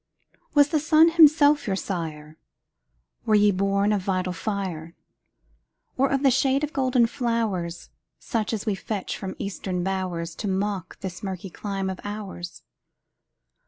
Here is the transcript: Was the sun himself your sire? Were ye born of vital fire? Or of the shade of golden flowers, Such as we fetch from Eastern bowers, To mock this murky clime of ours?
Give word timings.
Was 0.55 0.69
the 0.69 0.79
sun 0.79 1.09
himself 1.09 1.67
your 1.67 1.75
sire? 1.75 2.39
Were 3.23 3.35
ye 3.35 3.51
born 3.51 3.93
of 3.93 4.01
vital 4.01 4.33
fire? 4.33 4.95
Or 5.95 6.09
of 6.09 6.23
the 6.23 6.31
shade 6.31 6.63
of 6.63 6.73
golden 6.73 7.05
flowers, 7.05 7.91
Such 8.17 8.51
as 8.51 8.65
we 8.65 8.73
fetch 8.73 9.15
from 9.15 9.35
Eastern 9.37 9.83
bowers, 9.83 10.33
To 10.37 10.47
mock 10.47 11.01
this 11.01 11.21
murky 11.21 11.51
clime 11.51 11.87
of 11.87 11.99
ours? 12.03 12.63